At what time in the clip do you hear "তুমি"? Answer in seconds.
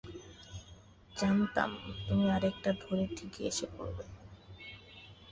2.05-2.25